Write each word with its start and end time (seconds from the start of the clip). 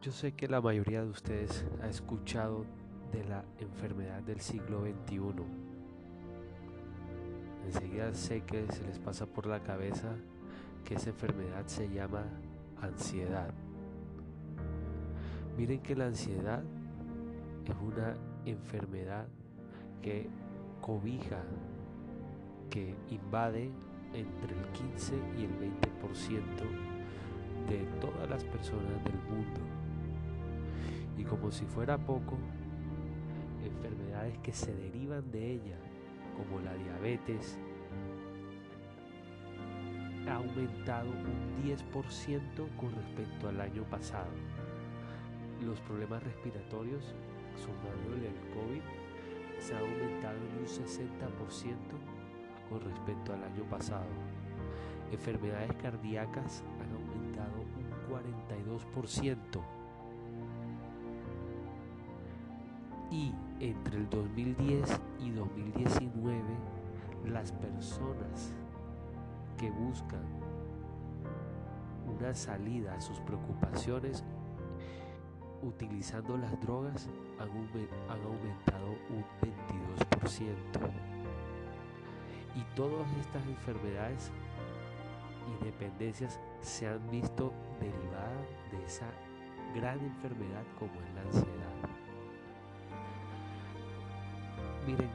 Yo 0.00 0.12
sé 0.12 0.30
que 0.30 0.46
la 0.46 0.60
mayoría 0.60 1.02
de 1.02 1.10
ustedes 1.10 1.64
ha 1.82 1.88
escuchado 1.88 2.64
de 3.10 3.24
la 3.24 3.44
enfermedad 3.58 4.22
del 4.22 4.40
siglo 4.40 4.82
XXI. 4.82 5.18
Enseguida 7.66 8.14
sé 8.14 8.42
que 8.42 8.70
se 8.70 8.84
les 8.84 9.00
pasa 9.00 9.26
por 9.26 9.46
la 9.46 9.60
cabeza 9.60 10.14
que 10.84 10.94
esa 10.94 11.10
enfermedad 11.10 11.66
se 11.66 11.88
llama 11.88 12.22
ansiedad. 12.80 13.52
Miren 15.56 15.80
que 15.80 15.96
la 15.96 16.06
ansiedad 16.06 16.62
es 17.64 17.74
una 17.82 18.14
enfermedad 18.44 19.26
que 20.00 20.30
cobija, 20.80 21.42
que 22.70 22.94
invade 23.10 23.72
entre 24.14 24.56
el 24.56 24.64
15 24.68 25.14
y 25.36 25.44
el 25.44 25.50
20% 25.58 25.68
de 27.68 27.78
todas 28.00 28.30
las 28.30 28.44
personas 28.44 29.04
del 29.04 29.18
mundo. 29.28 29.77
Como 31.28 31.50
si 31.50 31.66
fuera 31.66 31.98
poco, 31.98 32.38
enfermedades 33.62 34.38
que 34.38 34.52
se 34.52 34.74
derivan 34.74 35.30
de 35.30 35.52
ella, 35.52 35.76
como 36.36 36.60
la 36.60 36.74
diabetes, 36.74 37.58
ha 40.26 40.36
aumentado 40.36 41.10
un 41.10 41.62
10% 41.64 42.76
con 42.76 42.94
respecto 42.94 43.48
al 43.48 43.60
año 43.60 43.82
pasado. 43.84 44.30
Los 45.64 45.80
problemas 45.80 46.22
respiratorios, 46.22 47.14
sumándole 47.56 48.28
el 48.28 48.40
COVID, 48.54 48.82
se 49.58 49.74
han 49.74 49.82
aumentado 49.82 50.36
en 50.36 50.58
un 50.58 50.66
60% 50.66 51.76
con 52.68 52.80
respecto 52.80 53.32
al 53.32 53.44
año 53.44 53.64
pasado. 53.64 54.06
Enfermedades 55.10 55.74
cardíacas 55.82 56.62
han 56.80 56.90
aumentado 56.92 57.60
un 57.60 57.88
42%. 58.10 59.77
Y 63.10 63.32
entre 63.60 63.96
el 63.96 64.10
2010 64.10 65.00
y 65.20 65.30
2019, 65.30 66.42
las 67.26 67.52
personas 67.52 68.52
que 69.56 69.70
buscan 69.70 70.24
una 72.06 72.34
salida 72.34 72.94
a 72.94 73.00
sus 73.00 73.18
preocupaciones 73.20 74.24
utilizando 75.62 76.36
las 76.36 76.58
drogas 76.60 77.08
han, 77.38 77.48
aumentado 77.48 78.96
un 79.10 79.24
22%. 79.40 80.50
Y 82.54 82.62
todas 82.74 83.08
estas 83.18 83.46
enfermedades 83.46 84.30
y 85.48 85.64
dependencias 85.64 86.40
se 86.60 86.88
han 86.88 87.10
visto 87.10 87.52
derivadas 87.80 88.46
de 88.72 88.84
esa 88.84 89.06
gran 89.74 90.00
enfermedad 90.00 90.64
como 90.78 90.92
es 91.00 91.14
la 91.14 91.22
ansiedad. 91.22 91.97
Miren, 94.88 95.10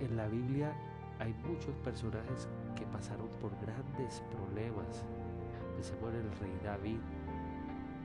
en 0.00 0.16
la 0.18 0.26
Biblia 0.28 0.70
hay 1.18 1.32
muchos 1.48 1.74
personajes 1.76 2.46
que 2.76 2.84
pasaron 2.84 3.26
por 3.40 3.52
grandes 3.64 4.22
problemas. 4.30 5.02
Pensemos 5.76 6.12
en 6.12 6.20
el 6.20 6.38
rey 6.40 6.60
David, 6.62 6.98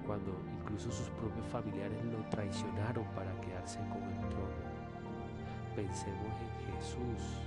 cuando 0.08 0.32
incluso 0.62 0.90
sus 0.90 1.10
propios 1.20 1.46
familiares 1.48 2.02
lo 2.06 2.24
traicionaron 2.30 3.04
para 3.16 3.36
quedarse 3.42 3.80
con 3.92 4.02
el 4.02 4.30
trono. 4.30 4.64
Pensemos 5.76 6.32
en 6.40 6.72
Jesús, 6.72 7.44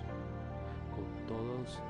con 0.93 1.09
todos 1.27 1.81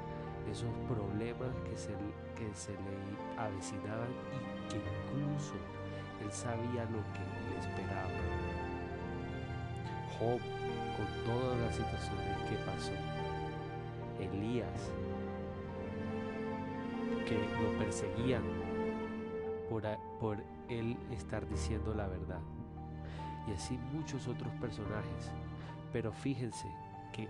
esos 0.48 0.70
problemas 0.86 1.50
que 1.68 1.76
se, 1.76 1.90
que 2.38 2.54
se 2.54 2.70
le 2.78 3.42
avecinaban 3.42 4.12
y 4.68 4.70
que 4.70 5.18
incluso 5.18 5.54
él 6.22 6.30
sabía 6.30 6.84
lo 6.84 7.02
que 7.10 7.26
le 7.50 7.58
esperaba. 7.58 8.71
Job, 10.18 10.40
con 10.96 11.24
todas 11.24 11.58
las 11.60 11.74
situaciones 11.74 12.38
que 12.48 12.56
pasó. 12.66 12.92
Elías, 14.20 14.90
que 17.26 17.38
lo 17.62 17.78
perseguían 17.78 18.42
por, 19.68 19.84
por 20.20 20.38
él 20.68 20.96
estar 21.10 21.48
diciendo 21.48 21.94
la 21.94 22.06
verdad. 22.06 22.40
Y 23.48 23.52
así 23.52 23.78
muchos 23.92 24.28
otros 24.28 24.52
personajes. 24.60 25.32
Pero 25.92 26.12
fíjense 26.12 26.68
que 27.12 27.28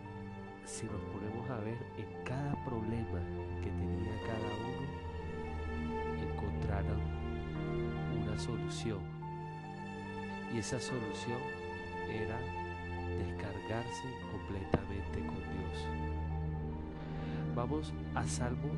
si 0.64 0.86
nos 0.86 1.00
ponemos 1.12 1.50
a 1.50 1.56
ver 1.58 1.78
en 1.96 2.24
cada 2.24 2.52
problema 2.64 3.20
que 3.62 3.70
tenía 3.70 4.12
cada 4.26 4.50
uno, 4.68 5.02
encontraron 6.30 7.00
una 8.20 8.38
solución. 8.38 9.00
Y 10.54 10.58
esa 10.58 10.78
solución 10.78 11.38
era 12.08 12.38
descargarse 13.18 14.04
completamente 14.30 15.18
con 15.26 15.36
Dios. 15.36 15.86
Vamos 17.54 17.92
a 18.14 18.26
Salmo 18.26 18.70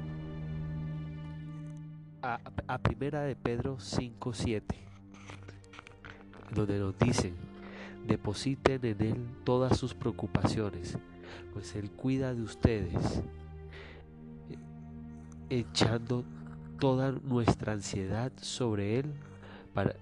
a, 2.25 2.41
a 2.69 2.79
Primera 2.79 3.23
de 3.23 3.37
Pedro 3.37 3.77
5:7, 3.77 4.63
donde 6.55 6.79
nos 6.79 6.99
dicen, 6.99 7.35
depositen 8.07 8.85
en 8.85 9.01
Él 9.03 9.27
todas 9.45 9.79
sus 9.79 9.95
preocupaciones, 9.95 10.99
pues 11.53 11.75
Él 11.77 11.91
cuida 11.91 12.35
de 12.35 12.43
ustedes, 12.43 13.23
echando 15.51 16.25
toda 16.79 17.13
nuestra 17.13 17.75
ansiedad 17.75 18.33
sobre 18.37 18.99
Él, 19.01 19.13
para, 19.75 19.95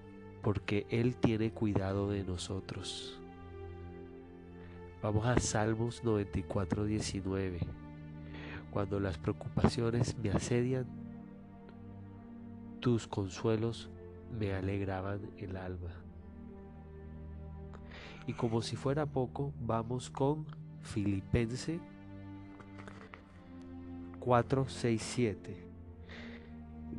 porque 0.43 0.87
Él 0.91 1.17
tiene 1.17 1.51
cuidado 1.51 2.09
de 2.09 2.23
nosotros. 2.23 3.22
Vamos 5.03 5.27
a 5.27 5.37
Salmos 5.41 6.05
94, 6.05 6.85
19. 6.85 7.59
Cuando 8.71 9.01
las 9.01 9.19
preocupaciones 9.19 10.17
me 10.17 10.31
asedian, 10.31 10.87
tus 12.79 13.09
consuelos 13.09 13.91
me 14.39 14.55
alegraban 14.55 15.21
el 15.39 15.57
alma. 15.57 15.91
Y 18.29 18.35
como 18.35 18.63
si 18.63 18.77
fuera 18.77 19.05
poco, 19.05 19.53
vamos 19.61 20.09
con 20.09 20.47
Filipense 20.83 21.81
4, 24.21 24.69
6, 24.69 25.03
7, 25.03 25.67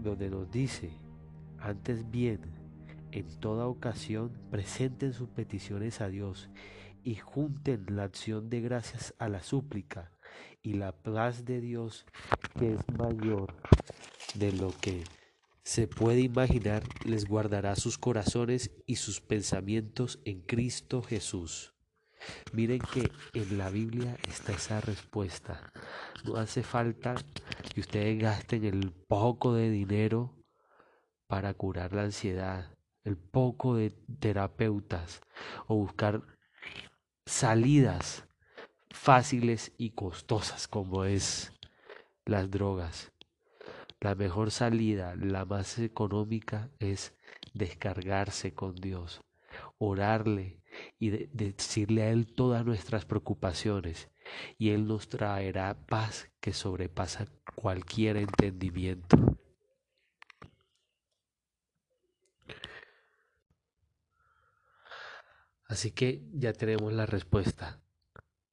donde 0.04 0.30
nos 0.30 0.52
dice, 0.52 0.92
antes 1.58 2.12
bien, 2.12 2.42
en 3.14 3.30
toda 3.40 3.66
ocasión 3.68 4.30
presenten 4.52 5.14
sus 5.14 5.30
peticiones 5.30 6.02
a 6.02 6.10
Dios 6.10 6.50
y 7.04 7.16
junten 7.16 7.86
la 7.90 8.04
acción 8.04 8.50
de 8.50 8.62
gracias 8.62 9.14
a 9.20 9.30
la 9.30 9.44
súplica 9.44 10.12
y 10.62 10.74
la 10.74 10.92
paz 10.92 11.46
de 11.46 11.62
Dios 11.62 12.06
que 12.58 12.74
es 12.74 12.82
mayor 12.98 13.54
de 14.36 14.52
lo 14.54 14.74
que 14.82 15.04
se 15.64 15.88
puede 15.88 16.20
imaginar 16.20 16.84
les 17.06 17.26
guardará 17.26 17.76
sus 17.76 17.98
corazones 17.98 18.72
y 18.86 18.98
sus 18.98 19.22
pensamientos 19.22 20.20
en 20.26 20.42
Cristo 20.42 21.02
Jesús. 21.02 21.74
Miren 22.52 22.80
que 22.80 23.12
en 23.34 23.58
la 23.58 23.70
Biblia 23.70 24.18
está 24.28 24.54
esa 24.54 24.82
respuesta. 24.82 25.72
No 26.26 26.36
hace 26.36 26.64
falta 26.64 27.16
que 27.74 27.82
ustedes 27.82 28.22
gasten 28.22 28.66
el 28.66 28.92
poco 28.92 29.54
de 29.54 29.70
dinero 29.70 30.36
para 31.28 31.54
curar 31.54 31.94
la 31.94 32.04
ansiedad, 32.04 32.76
el 33.04 33.18
poco 33.18 33.76
de 33.76 33.92
terapeutas 34.20 35.22
o 35.68 35.76
buscar 35.76 36.33
salidas 37.26 38.26
fáciles 38.90 39.72
y 39.78 39.92
costosas 39.92 40.68
como 40.68 41.06
es 41.06 41.52
las 42.26 42.50
drogas. 42.50 43.12
La 44.00 44.16
mejor 44.16 44.52
salida, 44.52 45.16
la 45.16 45.46
más 45.46 45.80
económica, 45.80 46.70
es 46.80 47.14
descargarse 47.54 48.54
con 48.54 48.76
Dios, 48.76 49.22
orarle 49.78 50.60
y 51.00 51.10
decirle 51.10 52.04
a 52.04 52.10
Él 52.12 52.34
todas 52.34 52.66
nuestras 52.66 53.06
preocupaciones 53.06 54.10
y 54.58 54.70
Él 54.70 54.88
nos 54.88 55.08
traerá 55.10 55.76
paz 55.88 56.30
que 56.40 56.54
sobrepasa 56.54 57.28
cualquier 57.56 58.18
entendimiento. 58.18 59.18
Así 65.74 65.90
que 65.90 66.22
ya 66.32 66.54
tenemos 66.54 66.94
la 66.94 67.08
respuesta. 67.08 67.82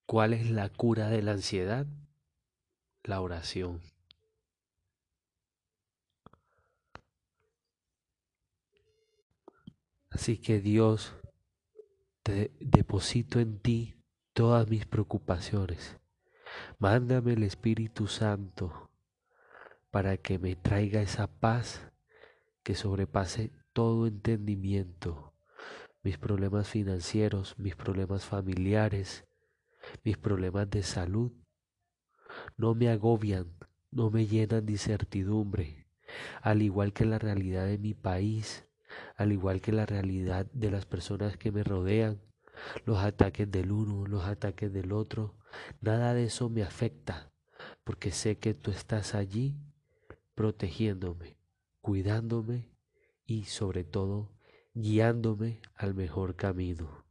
¿Cuál 0.06 0.32
es 0.32 0.50
la 0.50 0.70
cura 0.70 1.10
de 1.10 1.20
la 1.20 1.32
ansiedad? 1.32 1.86
La 3.04 3.20
oración. 3.20 3.82
Así 10.08 10.38
que 10.38 10.60
Dios, 10.60 11.14
te 12.22 12.56
deposito 12.58 13.38
en 13.38 13.58
ti 13.58 14.02
todas 14.32 14.66
mis 14.70 14.86
preocupaciones. 14.86 15.98
Mándame 16.78 17.34
el 17.34 17.42
Espíritu 17.42 18.06
Santo 18.06 18.90
para 19.90 20.16
que 20.16 20.38
me 20.38 20.56
traiga 20.56 21.02
esa 21.02 21.26
paz 21.26 21.82
que 22.62 22.74
sobrepase 22.74 23.52
todo 23.74 24.06
entendimiento. 24.06 25.29
Mis 26.02 26.18
problemas 26.18 26.68
financieros, 26.68 27.58
mis 27.58 27.76
problemas 27.76 28.24
familiares, 28.24 29.26
mis 30.04 30.16
problemas 30.16 30.70
de 30.70 30.82
salud. 30.82 31.32
No 32.56 32.74
me 32.74 32.88
agobian, 32.88 33.52
no 33.90 34.10
me 34.10 34.26
llenan 34.26 34.64
de 34.66 34.72
incertidumbre, 34.72 35.86
al 36.42 36.62
igual 36.62 36.92
que 36.92 37.04
la 37.04 37.18
realidad 37.18 37.66
de 37.66 37.78
mi 37.78 37.94
país, 37.94 38.66
al 39.16 39.32
igual 39.32 39.60
que 39.60 39.72
la 39.72 39.86
realidad 39.86 40.46
de 40.52 40.70
las 40.70 40.86
personas 40.86 41.36
que 41.36 41.52
me 41.52 41.64
rodean, 41.64 42.20
los 42.84 42.98
ataques 42.98 43.50
del 43.50 43.72
uno, 43.72 44.06
los 44.06 44.24
ataques 44.24 44.72
del 44.72 44.92
otro, 44.92 45.36
nada 45.80 46.14
de 46.14 46.24
eso 46.24 46.48
me 46.48 46.62
afecta, 46.62 47.32
porque 47.84 48.10
sé 48.10 48.38
que 48.38 48.54
tú 48.54 48.70
estás 48.70 49.14
allí 49.14 49.56
protegiéndome, 50.34 51.36
cuidándome 51.80 52.70
y 53.26 53.44
sobre 53.44 53.84
todo 53.84 54.30
guiándome 54.74 55.60
al 55.74 55.94
mejor 55.94 56.36
camino. 56.36 57.04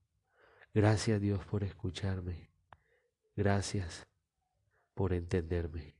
Gracias 0.73 1.19
Dios 1.19 1.45
por 1.45 1.63
escucharme. 1.63 2.51
Gracias 3.35 4.07
por 4.93 5.13
entenderme. 5.13 5.98